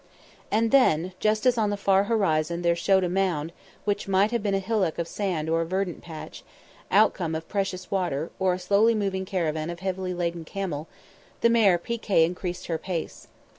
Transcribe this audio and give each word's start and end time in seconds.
And 0.49 0.71
then, 0.71 1.13
just 1.19 1.45
as 1.45 1.59
on 1.59 1.69
the 1.69 1.77
far 1.77 2.05
horizon 2.05 2.63
there 2.63 2.75
showed 2.75 3.03
a 3.03 3.07
mound 3.07 3.53
which 3.85 4.07
might 4.07 4.31
have 4.31 4.41
been 4.41 4.55
a 4.55 4.57
hillock 4.57 4.97
of 4.97 5.07
sand 5.07 5.47
or 5.47 5.61
a 5.61 5.65
verdant 5.67 6.01
patch, 6.01 6.43
outcome 6.89 7.35
of 7.35 7.47
precious 7.47 7.91
water, 7.91 8.31
or 8.39 8.55
a 8.55 8.57
slowly 8.57 8.95
moving 8.95 9.25
caravan 9.25 9.69
of 9.69 9.81
heavily 9.81 10.15
laden 10.15 10.43
camel, 10.43 10.87
the 11.41 11.51
mare 11.51 11.77
Pi 11.77 11.97
Kay 11.97 12.25
increased 12.25 12.65
her 12.65 12.79
pace. 12.79 13.27